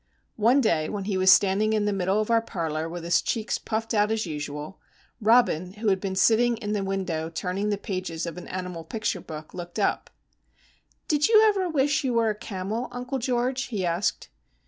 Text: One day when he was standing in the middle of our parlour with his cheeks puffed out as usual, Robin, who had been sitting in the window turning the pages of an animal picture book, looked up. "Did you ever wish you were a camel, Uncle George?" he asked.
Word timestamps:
One 0.39 0.61
day 0.61 0.89
when 0.89 1.03
he 1.03 1.15
was 1.15 1.29
standing 1.29 1.73
in 1.73 1.85
the 1.85 1.93
middle 1.93 2.19
of 2.19 2.31
our 2.31 2.41
parlour 2.41 2.89
with 2.89 3.03
his 3.03 3.21
cheeks 3.21 3.59
puffed 3.59 3.93
out 3.93 4.09
as 4.09 4.25
usual, 4.25 4.79
Robin, 5.21 5.73
who 5.73 5.89
had 5.89 5.99
been 6.01 6.15
sitting 6.15 6.57
in 6.57 6.73
the 6.73 6.83
window 6.83 7.29
turning 7.29 7.69
the 7.69 7.77
pages 7.77 8.25
of 8.25 8.35
an 8.35 8.47
animal 8.47 8.83
picture 8.83 9.21
book, 9.21 9.53
looked 9.53 9.77
up. 9.77 10.09
"Did 11.07 11.27
you 11.27 11.45
ever 11.47 11.69
wish 11.69 12.03
you 12.03 12.15
were 12.15 12.31
a 12.31 12.35
camel, 12.35 12.87
Uncle 12.91 13.19
George?" 13.19 13.65
he 13.65 13.85
asked. 13.85 14.29